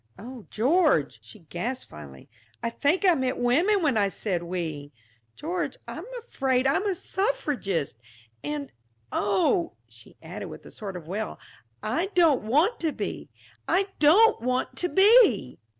[0.17, 2.27] "Oh, George," she gasped finally,
[2.63, 4.91] "I think I meant women when I said 'we.'
[5.35, 7.97] George, I'm afraid I'm a suffragist.
[8.43, 8.71] And
[9.11, 11.37] oh," she added, with a sort of wail,
[11.83, 13.29] "I don't want to be,
[13.67, 15.59] I don't want to be!"